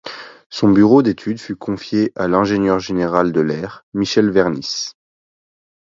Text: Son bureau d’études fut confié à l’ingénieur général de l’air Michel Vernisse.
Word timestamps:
Son 0.49 0.69
bureau 0.71 1.03
d’études 1.03 1.39
fut 1.39 1.55
confié 1.55 2.11
à 2.15 2.27
l’ingénieur 2.27 2.79
général 2.79 3.31
de 3.31 3.39
l’air 3.39 3.85
Michel 3.93 4.31
Vernisse. 4.31 4.95